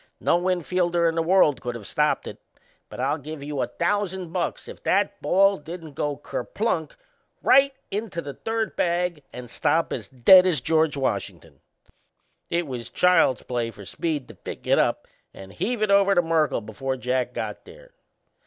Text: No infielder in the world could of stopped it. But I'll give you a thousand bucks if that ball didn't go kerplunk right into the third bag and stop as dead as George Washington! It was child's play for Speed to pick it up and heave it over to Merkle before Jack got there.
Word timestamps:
No 0.19 0.39
infielder 0.49 1.07
in 1.07 1.13
the 1.13 1.21
world 1.21 1.61
could 1.61 1.75
of 1.75 1.85
stopped 1.85 2.25
it. 2.25 2.39
But 2.89 2.99
I'll 2.99 3.19
give 3.19 3.43
you 3.43 3.61
a 3.61 3.67
thousand 3.67 4.33
bucks 4.33 4.67
if 4.67 4.81
that 4.81 5.21
ball 5.21 5.57
didn't 5.57 5.93
go 5.93 6.17
kerplunk 6.17 6.95
right 7.43 7.71
into 7.91 8.19
the 8.19 8.33
third 8.33 8.75
bag 8.75 9.21
and 9.31 9.47
stop 9.47 9.93
as 9.93 10.07
dead 10.07 10.47
as 10.47 10.59
George 10.59 10.97
Washington! 10.97 11.59
It 12.49 12.65
was 12.65 12.89
child's 12.89 13.43
play 13.43 13.69
for 13.69 13.85
Speed 13.85 14.27
to 14.29 14.33
pick 14.33 14.65
it 14.65 14.79
up 14.79 15.07
and 15.35 15.53
heave 15.53 15.83
it 15.83 15.91
over 15.91 16.15
to 16.15 16.21
Merkle 16.23 16.61
before 16.61 16.97
Jack 16.97 17.31
got 17.35 17.65
there. 17.65 17.91